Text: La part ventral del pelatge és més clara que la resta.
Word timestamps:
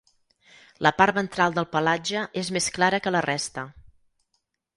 La 0.85 0.91
part 1.01 1.17
ventral 1.19 1.57
del 1.57 1.67
pelatge 1.75 2.23
és 2.43 2.49
més 2.57 2.71
clara 2.79 3.01
que 3.05 3.15
la 3.19 3.23
resta. 3.27 3.67